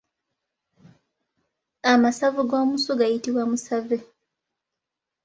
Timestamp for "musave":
3.49-3.97